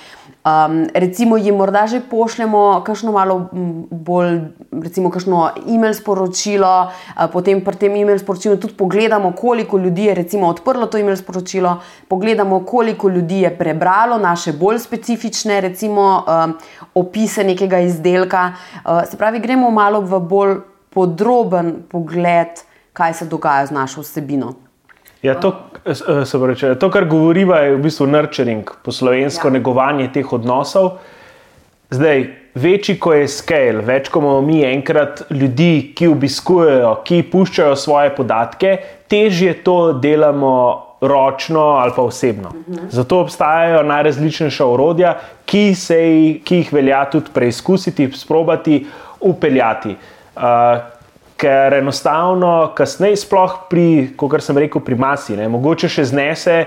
Um, 0.43 0.89
recimo 0.95 1.37
jim 1.37 1.55
morda 1.55 1.87
že 1.87 2.01
pošljemo 2.01 2.83
kakšno 2.87 3.13
malo 3.13 3.49
bolj, 3.91 4.41
recimo 4.75 5.11
kakšno 5.11 5.53
e-mail 5.71 5.95
sporočilo, 5.95 6.71
uh, 6.91 7.29
potem 7.31 7.61
pri 7.63 7.79
tem 7.79 7.95
e-mail 7.95 8.19
sporočilu 8.19 8.57
tudi 8.59 8.75
pogledamo, 8.75 9.31
koliko 9.39 9.79
ljudi 9.79 10.09
je 10.11 10.15
recimo 10.15 10.49
odprlo 10.51 10.87
to 10.87 10.99
e-mail 10.99 11.17
sporočilo, 11.17 11.77
pogledamo, 12.09 12.65
koliko 12.67 13.09
ljudi 13.09 13.41
je 13.47 13.55
prebralo 13.59 14.19
naše 14.19 14.53
bolj 14.53 14.83
specifične 14.83 15.61
recimo 15.61 16.25
um, 16.27 16.59
opise 16.95 17.45
nekega 17.45 17.79
izdelka. 17.79 18.53
Uh, 18.83 19.07
se 19.11 19.17
pravi, 19.17 19.39
gremo 19.39 19.71
malo 19.71 20.01
v 20.01 20.21
bolj 20.21 20.57
podroben 20.91 21.85
pogled, 21.89 22.67
kaj 22.93 23.15
se 23.15 23.31
dogaja 23.31 23.67
z 23.67 23.79
našo 23.79 24.03
vsebino. 24.03 24.72
Ja, 25.23 25.35
to, 25.41 25.55
eh, 25.85 26.47
reče, 26.47 26.75
to, 26.75 26.91
kar 26.91 27.05
govoriva, 27.05 27.61
je 27.63 27.77
v 27.77 27.83
bistvu 27.83 28.07
nurturing, 28.11 28.71
poslovensko 28.83 29.49
ja. 29.49 29.53
negovanje 29.53 30.09
teh 30.13 30.33
odnosov. 30.33 30.97
Zdaj, 31.91 32.25
večji 32.55 32.97
ko 32.99 33.13
je 33.15 33.29
scale, 33.29 33.85
več 33.87 34.09
ko 34.09 34.19
imamo 34.19 34.41
mi 34.41 34.63
enkrat 34.67 35.23
ljudi, 35.31 35.93
ki 35.95 36.09
obiskujejo, 36.09 36.95
ki 37.05 37.23
puščajo 37.31 37.77
svoje 37.77 38.11
podatke, 38.17 38.77
težje 39.09 39.55
to 39.63 39.93
delamo 40.03 40.55
ročno 41.03 41.61
ali 41.83 41.93
pa 41.97 42.03
osebno. 42.03 42.49
Uh 42.49 42.55
mhm. 42.55 42.79
-huh. 42.79 42.91
Zato 42.91 43.21
obstajajo 43.21 43.83
najrazličnejša 43.83 44.67
orodja, 44.67 45.19
ki, 45.45 45.75
se, 45.75 45.99
ki 46.45 46.57
jih 46.57 46.73
velja 46.73 47.05
tudi 47.11 47.31
preizkusiti, 47.35 48.11
sprobati, 48.13 48.87
upeljati. 49.21 49.97
Uh, 50.37 50.43
ker 51.43 51.75
enostavno, 51.81 52.73
kasneje, 52.79 53.19
sploh 53.25 53.65
pri, 53.71 53.87
kot 54.19 54.45
sem 54.45 54.59
rekel, 54.63 54.83
pri 54.85 54.99
masi, 54.99 55.37
ne, 55.39 55.49
mogoče 55.51 55.91
še 55.91 56.07
znese 56.13 56.59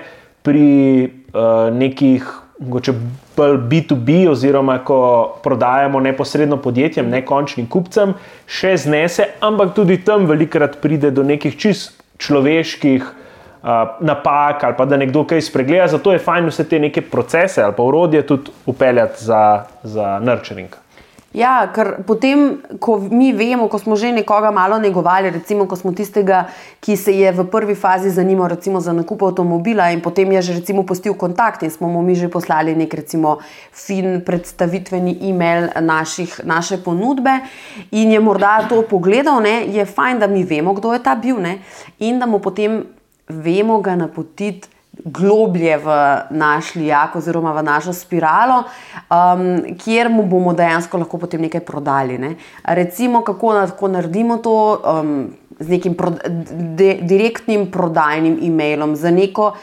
pri 0.46 0.66
uh, 1.06 1.72
nekih, 1.74 2.26
mogoče 2.60 2.96
bolj 3.36 3.58
B2B, 3.72 4.26
oziroma 4.32 4.78
ko 4.88 5.00
prodajamo 5.44 6.00
neposredno 6.04 6.60
podjetjem, 6.64 7.10
ne 7.12 7.24
končnim 7.26 7.68
kupcem, 7.72 8.16
še 8.48 8.76
znese, 8.86 9.30
ampak 9.44 9.74
tudi 9.78 10.02
tam 10.04 10.28
velikrat 10.30 10.80
pride 10.84 11.12
do 11.16 11.24
nekih 11.24 11.56
čist 11.60 11.96
človeških. 12.22 13.14
Uh, 13.66 13.96
napak 14.06 14.62
ali 14.62 14.76
pa 14.78 14.86
da 14.86 14.94
nekdo 15.02 15.24
kaj 15.26 15.42
spregleda, 15.42 15.88
zato 15.96 16.14
je 16.14 16.22
fajn 16.22 16.52
vse 16.52 16.68
te 16.70 16.78
neke 16.78 17.02
procese 17.02 17.64
ali 17.66 17.74
pa 17.74 17.82
urodje 17.82 18.22
tudi 18.30 18.54
upeljati 18.70 19.26
za, 19.26 19.66
za 19.82 20.20
nurturing. 20.22 20.70
Ja, 21.36 21.68
ker 21.68 21.98
potem, 22.08 22.62
ko 22.80 22.96
mi 23.12 23.34
vemo, 23.36 23.68
ko 23.68 23.76
smo 23.76 23.98
že 24.00 24.14
nekoga 24.16 24.54
malo 24.56 24.78
negovali, 24.80 25.34
recimo, 25.36 25.66
ko 25.68 25.76
smo 25.76 25.92
tistega, 25.92 26.46
ki 26.80 26.96
se 26.96 27.12
je 27.12 27.32
v 27.36 27.44
prvi 27.52 27.76
fazi 27.76 28.08
zanimal 28.08 28.48
recimo, 28.48 28.80
za 28.80 28.96
nakup 28.96 29.26
avtomobila 29.28 29.90
in 29.92 30.00
potem 30.00 30.32
je 30.40 30.42
že 30.48 30.54
recimo 30.64 30.86
postil 30.88 31.12
kontakt 31.20 31.68
in 31.68 31.72
smo 31.72 31.92
mu 31.92 32.00
mi 32.00 32.16
že 32.16 32.32
poslali 32.32 32.72
nek 32.72 32.94
recimo 32.94 33.44
fin 33.76 34.24
predstavitveni 34.24 35.28
e-mail 35.28 35.76
naših, 35.76 36.40
naše 36.48 36.80
ponudbe 36.80 37.44
in 37.92 38.16
je 38.16 38.20
morda 38.24 38.64
to 38.72 38.80
pogledal, 38.88 39.44
ne, 39.44 39.68
je 39.68 39.84
fajn, 39.84 40.24
da 40.24 40.32
mi 40.32 40.48
vemo, 40.48 40.72
kdo 40.72 40.96
je 40.96 41.04
ta 41.04 41.20
bil 41.20 41.44
ne, 41.44 41.60
in 42.00 42.16
da 42.16 42.26
mu 42.26 42.40
potem 42.40 42.88
vemo 43.28 43.82
ga 43.84 44.00
napotiti 44.00 44.75
globlje 45.04 45.78
v 45.78 45.88
naš 46.30 46.76
lijak 46.76 47.16
oziroma 47.16 47.52
v 47.52 47.64
našo 47.64 47.94
spiralo, 47.94 48.64
um, 49.10 49.76
kjer 49.78 50.10
mu 50.10 50.26
bomo 50.26 50.54
dejansko 50.54 50.98
lahko 50.98 51.18
potem 51.18 51.42
nekaj 51.42 51.66
prodali. 51.66 52.18
Ne. 52.18 52.36
Recimo, 52.64 53.24
kako 53.24 53.54
lahko 53.54 53.88
naredimo 53.88 54.38
to. 54.38 54.56
Um, 54.84 55.45
z 55.60 55.70
nekim 55.70 55.94
pro, 55.96 56.12
de, 56.76 56.98
direktnim 57.02 57.72
prodajnim 57.72 58.38
e-mailom, 58.44 58.96
za 58.96 59.12
neko, 59.12 59.54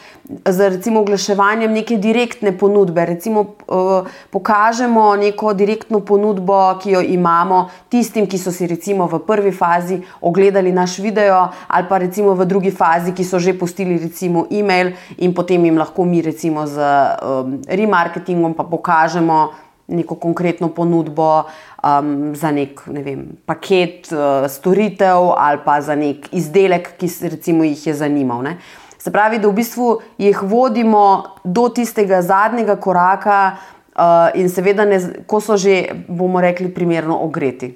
za 0.45 0.69
recimo 0.69 1.01
oglaševanjem 1.01 1.71
neke 1.71 1.97
direktne 1.97 2.57
ponudbe. 2.57 3.05
Recimo, 3.05 3.41
uh, 3.67 4.07
pokažemo 4.31 5.15
neko 5.15 5.53
direktno 5.53 5.99
ponudbo, 5.99 6.79
ki 6.81 6.91
jo 6.91 7.01
imamo 7.01 7.69
tistim, 7.89 8.27
ki 8.27 8.37
so 8.37 8.51
si 8.51 8.67
recimo 8.67 9.07
v 9.07 9.19
prvi 9.27 9.51
fazi 9.51 10.01
ogledali 10.21 10.71
naš 10.71 10.97
video, 10.99 11.47
ali 11.67 11.87
pa 11.89 11.97
recimo 11.97 12.33
v 12.33 12.45
drugi 12.45 12.71
fazi, 12.71 13.13
ki 13.13 13.23
so 13.23 13.39
že 13.39 13.53
postili 13.53 13.97
recimo 13.97 14.47
e-mail 14.51 14.93
in 15.17 15.33
potem 15.33 15.65
jim 15.65 15.77
lahko 15.77 16.05
mi 16.05 16.21
recimo 16.21 16.65
z 16.67 16.79
um, 16.79 17.61
remarketingom 17.67 18.53
pa 18.53 18.63
pokažemo 18.63 19.63
neko 19.93 20.15
konkretno 20.19 20.69
ponudbo 20.73 21.43
um, 21.43 22.33
za 22.35 22.51
nek 22.51 22.81
ne 22.91 23.03
vem, 23.05 23.25
paket 23.45 24.09
uh, 24.11 24.47
storitev 24.49 25.33
ali 25.37 25.61
pa 25.65 25.79
za 25.81 25.95
nek 25.95 26.27
izdelek, 26.33 26.95
ki 26.97 27.07
se 27.07 27.29
recimo 27.29 27.63
jih 27.63 27.87
je 27.87 27.93
zanimal. 27.93 28.41
Ne. 28.43 28.57
Se 28.97 29.11
pravi, 29.11 29.39
da 29.39 29.49
v 29.51 29.57
bistvu 29.57 29.87
jih 30.17 30.41
vodimo 30.47 31.35
do 31.43 31.67
tistega 31.69 32.21
zadnjega 32.23 32.77
koraka 32.79 33.39
uh, 33.51 34.31
in 34.39 34.49
seveda, 34.49 34.85
ne, 34.87 34.99
ko 35.27 35.41
so 35.43 35.57
že, 35.59 36.05
bomo 36.07 36.41
rekli, 36.41 36.71
primerno 36.71 37.19
ogreti. 37.25 37.73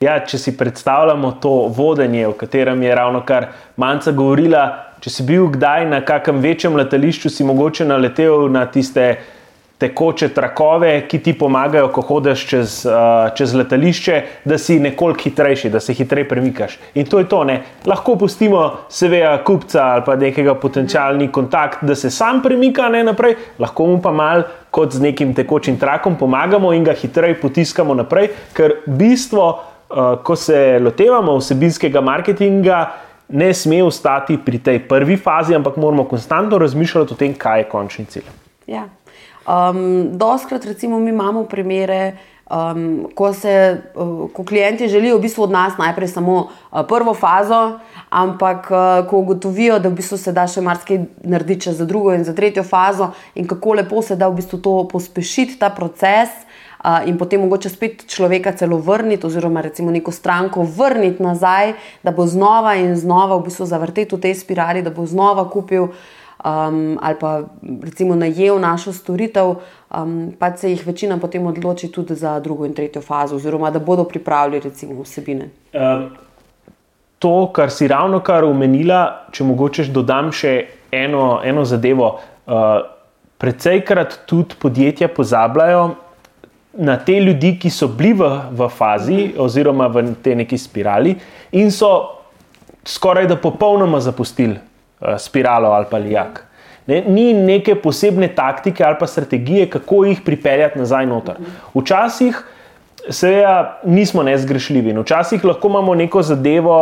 Ja, 0.00 0.20
če 0.22 0.38
si 0.38 0.54
predstavljamo 0.56 1.32
to 1.42 1.50
vodenje, 1.74 2.28
o 2.28 2.32
katerem 2.38 2.82
je 2.82 2.94
ravno 2.94 3.24
kar 3.26 3.48
Manca 3.76 4.12
govorila, 4.14 4.62
če 5.02 5.10
si 5.10 5.24
bil 5.26 5.48
kdaj 5.50 5.88
na 5.90 5.98
kakem 6.06 6.38
večjem 6.40 6.76
letališču, 6.78 7.30
si 7.34 7.44
mogoče 7.44 7.84
naletel 7.84 8.46
na 8.54 8.62
tiste 8.70 9.08
tekoče 9.78 10.28
trakove, 10.34 11.06
ki 11.08 11.18
ti 11.22 11.32
pomagajo, 11.38 11.88
ko 11.94 12.02
hodiš 12.02 12.44
čez, 12.50 12.74
uh, 12.88 13.30
čez 13.38 13.54
letališče, 13.54 14.16
da 14.44 14.58
si 14.58 14.78
nekoliko 14.82 15.22
hitrejši, 15.28 15.70
da 15.70 15.80
se 15.80 15.94
hitreje 15.94 16.28
premikaš. 16.28 16.78
In 16.94 17.06
to 17.06 17.18
je 17.22 17.28
to. 17.28 17.44
Ne? 17.44 17.60
Lahko 17.86 18.16
pustimo, 18.18 18.64
seveda, 18.90 19.36
kupca 19.46 19.84
ali 19.94 20.04
pa 20.06 20.16
nekega 20.18 20.54
potencialni 20.58 21.30
kontakt, 21.32 21.84
da 21.86 21.94
se 21.94 22.10
sam 22.10 22.42
premika 22.42 22.88
ne 22.88 23.04
naprej, 23.06 23.36
lahko 23.58 23.86
mu 23.86 24.02
pa 24.02 24.12
mal. 24.12 24.42
Kot 24.70 24.92
z 24.92 25.00
nekim 25.00 25.30
tekočim 25.34 25.78
trakom 25.80 26.18
pomagamo 26.20 26.74
in 26.76 26.82
ga 26.84 26.92
hitreje 26.92 27.38
potiskamo 27.40 27.94
naprej, 27.96 28.28
ker 28.52 28.82
bistvo, 28.86 29.46
uh, 29.54 30.18
ko 30.22 30.36
se 30.36 30.78
lotevamo 30.82 31.38
vsebinskega 31.38 32.02
marketinga, 32.04 32.82
ne 33.28 33.54
sme 33.54 33.80
ostati 33.82 34.36
pri 34.36 34.58
tej 34.58 34.82
prvi 34.88 35.16
fazi, 35.16 35.54
ampak 35.54 35.76
moramo 35.76 36.04
konstantno 36.04 36.58
razmišljati 36.58 37.14
o 37.14 37.16
tem, 37.16 37.34
kaj 37.34 37.60
je 37.60 37.70
končni 37.70 38.04
cilj. 38.04 38.28
Ja, 38.68 38.84
Um, 39.48 40.18
doskrat, 40.18 40.64
recimo, 40.64 40.98
mi 40.98 41.10
imamo 41.10 41.44
primere, 41.44 42.16
um, 42.50 43.08
ko 43.14 43.32
se 43.32 43.80
uh, 43.94 44.30
ko 44.32 44.44
klienti 44.44 44.88
želijo 44.88 45.16
v 45.16 45.20
bistvu 45.20 45.42
od 45.42 45.50
nas 45.50 45.78
najprej 45.78 46.08
samo 46.08 46.34
uh, 46.38 46.80
prvo 46.88 47.14
fazo, 47.14 47.78
ampak 48.10 48.68
uh, 48.70 49.08
ko 49.08 49.18
ugotovijo, 49.18 49.78
da 49.78 49.88
v 49.88 49.94
bistvu 50.02 50.18
se 50.18 50.32
da 50.32 50.44
še 50.46 50.60
marsikaj 50.60 51.00
narediti 51.24 51.72
za 51.72 51.84
drugo 51.88 52.12
in 52.12 52.24
za 52.28 52.34
tretjo 52.36 52.62
fazo, 52.62 53.08
in 53.34 53.48
kako 53.48 53.78
lepo 53.80 54.02
se 54.02 54.16
da 54.16 54.28
v 54.28 54.36
bistvu 54.42 54.60
to 54.60 54.74
pospešiti, 54.92 55.56
ta 55.58 55.70
proces. 55.70 56.28
Uh, 56.84 57.08
in 57.08 57.16
potem 57.18 57.40
mogoče 57.40 57.72
spet 57.72 58.04
človeka 58.06 58.52
celo 58.52 58.76
vrniti, 58.78 59.26
oziroma 59.26 59.64
recimo 59.64 59.90
neko 59.90 60.12
stranko 60.12 60.62
vrniti 60.76 61.22
nazaj, 61.22 61.72
da 62.02 62.12
bo 62.12 62.26
znova 62.26 62.76
in 62.76 62.94
znova 62.96 63.40
v 63.40 63.48
bistvu 63.48 63.66
zavrtel 63.66 64.06
v 64.12 64.20
tej 64.20 64.36
spirali, 64.44 64.84
da 64.84 64.90
bo 64.94 65.06
znova 65.06 65.48
kupil 65.50 65.88
uh, 65.88 65.96
um, 66.44 66.98
ali 67.02 67.16
pa 67.20 67.42
recimo 67.82 68.14
najel 68.14 68.58
našo 68.60 68.92
storitev, 68.92 69.54
um, 69.90 70.32
pa 70.38 70.56
se 70.56 70.70
jih 70.70 70.86
večina 70.86 71.18
potem 71.18 71.46
odloči 71.46 71.92
tudi 71.92 72.14
za 72.14 72.40
drugo 72.40 72.66
in 72.66 72.74
tretjo 72.74 73.02
fazo, 73.02 73.36
oziroma 73.36 73.70
da 73.70 73.78
bodo 73.78 74.04
pripravili 74.04 74.60
recimo 74.60 75.02
vsebine. 75.02 75.50
Um. 75.72 76.10
to, 77.18 77.50
kar 77.52 77.70
si 77.70 77.88
ravno 77.88 78.20
kar 78.20 78.44
omenila, 78.44 79.26
če 79.32 79.44
mogoče 79.44 79.88
dodam 79.90 80.30
še 80.32 80.66
eno, 80.92 81.40
eno 81.44 81.64
zadevo. 81.64 82.18
Uh, 82.46 82.94
Predvsejkrat 83.38 84.16
tudi 84.26 84.56
podjetja 84.58 85.06
pozabljajo 85.14 85.94
na 86.78 86.96
te 86.98 87.20
ljudi, 87.20 87.52
ki 87.58 87.70
so 87.70 87.86
bili 87.86 88.16
v, 88.18 88.30
v 88.50 88.66
fazi, 88.70 89.18
oziroma 89.38 89.86
v 89.86 90.02
tej 90.22 90.34
neki 90.40 90.58
spirali, 90.58 91.12
in 91.54 91.70
so 91.70 91.90
skoraj 92.82 93.28
da 93.30 93.36
popolnoma 93.38 94.00
zapustili 94.02 94.58
spiralo 95.18 95.68
ali 95.68 95.86
pa 95.90 95.96
lijak. 95.96 96.44
Ne, 96.86 97.02
ni 97.06 97.34
neke 97.34 97.74
posebne 97.74 98.28
taktike 98.28 98.84
ali 98.84 98.96
pa 99.00 99.06
strategije, 99.06 99.70
kako 99.70 100.04
jih 100.04 100.20
pripeljati 100.24 100.78
nazaj 100.78 101.06
noter. 101.06 101.34
Včasih, 101.74 102.42
seveda, 103.10 103.80
nismo 103.84 104.22
nezgrešljivi, 104.22 104.90
in 104.90 105.00
včasih 105.00 105.44
lahko 105.44 105.68
imamo 105.68 105.94
neko 105.94 106.22
zadevo 106.22 106.78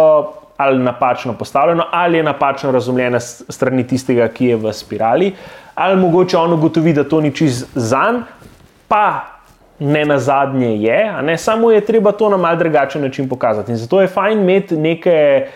ali 0.57 0.79
napačno 0.79 1.33
postavljeno, 1.33 1.85
ali 1.93 2.17
je 2.17 2.23
napačno 2.23 2.71
razumljena 2.73 3.21
strani 3.21 3.87
tistega, 3.87 4.29
ki 4.29 4.47
je 4.47 4.57
v 4.57 4.73
spirali, 4.73 5.35
ali 5.75 5.97
mogoče 6.01 6.37
on 6.37 6.53
ugotovi, 6.53 6.93
da 6.93 7.05
to 7.05 7.21
ni 7.21 7.35
čist 7.35 7.69
zanj, 7.75 8.23
pa 8.89 9.37
ne 9.79 10.05
na 10.05 10.19
zadnje 10.19 10.77
je, 10.83 11.23
ne, 11.23 11.39
samo 11.39 11.71
je 11.71 11.81
treba 11.81 12.13
to 12.13 12.29
na 12.29 12.37
mal 12.37 12.57
drugačen 12.57 13.03
način 13.03 13.29
pokazati. 13.29 13.73
In 13.73 13.77
zato 13.77 14.01
je 14.01 14.09
fajn 14.09 14.41
imeti 14.41 14.77
neke 14.77 15.47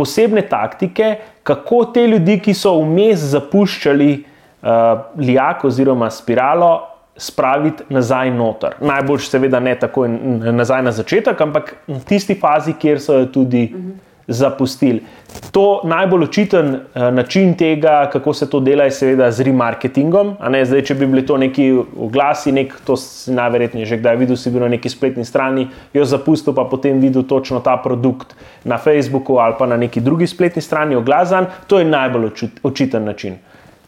posebne 0.00 0.42
taktike, 0.48 1.14
kako 1.44 1.84
te 1.94 2.06
ljudi, 2.08 2.38
ki 2.40 2.56
so 2.56 2.78
vmes 2.80 3.28
zapuščali 3.34 4.10
uh, 4.16 5.04
lijak 5.20 5.64
oziroma 5.68 6.08
spiralo, 6.10 6.72
spraviti 7.20 7.84
nazaj 7.92 8.30
noter. 8.32 8.78
Najbolj, 8.80 9.26
seveda, 9.28 9.60
ne 9.60 9.74
takoj 9.76 10.08
nazaj 10.56 10.86
na 10.86 10.92
začetek, 10.96 11.40
ampak 11.44 11.74
v 11.88 12.00
tisti 12.08 12.38
fazi, 12.40 12.72
kjer 12.80 13.02
so 13.02 13.18
jo 13.20 13.34
tudi. 13.34 13.66
Uh 13.68 13.82
-huh 13.82 14.09
zapustili. 14.30 15.02
To 15.50 15.80
najbolj 15.84 16.24
očiten 16.24 16.74
uh, 16.74 17.02
način 17.14 17.54
tega, 17.54 18.10
kako 18.12 18.34
se 18.34 18.50
to 18.50 18.60
dela, 18.60 18.84
je 18.84 18.90
seveda 18.90 19.30
z 19.30 19.46
remarketingom. 19.50 20.36
Zdaj, 20.64 20.82
če 20.86 20.94
bi 20.94 21.06
bili 21.06 21.26
to 21.26 21.36
neki 21.38 21.66
oglasi, 21.98 22.52
nek, 22.52 22.74
to 22.86 22.96
si 22.96 23.34
najverjetneje 23.34 23.86
že 23.90 23.98
kdaj 23.98 24.16
videl, 24.16 24.38
si 24.38 24.50
bil 24.50 24.62
na 24.62 24.70
neki 24.76 24.88
spletni 24.88 25.24
strani, 25.24 25.68
jo 25.94 26.04
zapustil, 26.04 26.54
pa 26.54 26.64
potem 26.70 27.00
videl 27.02 27.26
točno 27.26 27.60
ta 27.60 27.76
produkt 27.76 28.34
na 28.64 28.78
Facebooku 28.78 29.38
ali 29.38 29.54
pa 29.58 29.66
na 29.66 29.76
neki 29.76 30.00
drugi 30.00 30.26
spletni 30.26 30.62
strani 30.62 30.96
oglasan, 30.96 31.46
to 31.66 31.78
je 31.78 31.84
najbolj 31.84 32.30
očiten 32.62 33.04
način. 33.04 33.38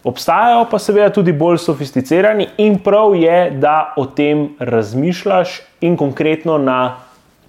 Obstajajo 0.05 0.65
pa 0.71 0.79
seveda 0.83 1.13
tudi 1.15 1.33
bolj 1.33 1.61
sofisticirani 1.63 2.49
in 2.59 2.79
prav 2.83 3.15
je, 3.15 3.51
da 3.51 3.95
o 3.97 4.07
tem 4.07 4.49
razmišljaš 4.59 5.61
in 5.81 5.97
konkretno 5.97 6.59
na 6.59 6.97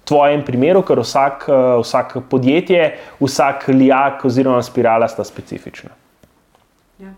tvojem 0.04 0.44
primeru, 0.44 0.82
ker 0.82 1.00
vsak, 1.00 1.48
eh, 1.48 1.80
vsak 1.80 2.16
podjetje, 2.30 2.94
vsak 3.20 3.68
lijak 3.68 4.24
oziroma 4.24 4.62
spirala 4.62 5.08
sta 5.08 5.24
specifična. 5.24 5.90
Ja. 6.98 7.12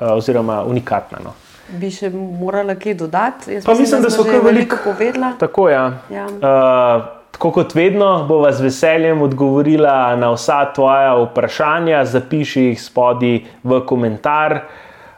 Eh, 0.00 0.12
oziroma 0.12 0.64
unikatna. 0.64 1.18
No. 1.24 1.34
Bi 1.78 1.90
še 1.94 2.10
morala 2.10 2.74
kaj 2.74 2.94
dodati? 2.98 3.54
Jaz 3.54 3.64
pa 3.64 3.74
mislim, 3.78 4.02
da 4.02 4.10
so 4.10 4.24
kar 4.26 4.42
veliko 4.42 4.80
povedala. 4.84 5.34
Tako. 5.38 5.68
Ja. 5.70 5.84
Ja. 6.10 6.26
Uh, 6.26 7.04
tako 7.30 7.52
kot 7.60 7.74
vedno, 7.74 8.24
bova 8.28 8.50
z 8.52 8.64
veseljem 8.66 9.22
odgovorila 9.22 10.16
na 10.18 10.32
vsa 10.34 10.64
tvoja 10.74 11.14
vprašanja. 11.20 12.02
Zapiši 12.10 12.64
jih 12.72 12.82
spodaj 12.82 13.36
v 13.62 13.80
komentar. 13.86 14.64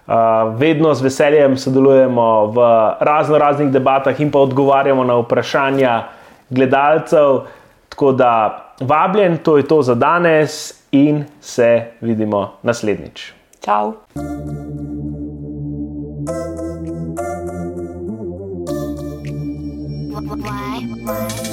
Uh, 0.02 0.52
vedno 0.60 0.92
z 0.94 1.06
veseljem 1.06 1.56
sodelujemo 1.56 2.28
v 2.52 2.66
razno 3.00 3.38
raznih 3.38 3.70
debatah 3.72 4.20
in 4.20 4.30
pa 4.30 4.42
odgovarjamo 4.44 5.04
na 5.08 5.16
vprašanja 5.22 6.02
gledalcev. 6.52 7.40
Tako 7.88 8.12
da 8.12 8.64
vabljen, 8.80 9.36
to 9.38 9.56
je 9.56 9.68
to 9.68 9.82
za 9.82 9.94
danes 9.94 10.72
in 10.92 11.24
se 11.40 11.84
vidimo 12.00 12.52
naslednjič. 12.62 13.32
Čau. 13.64 13.92
Why? 20.32 20.86
Why? 21.04 21.51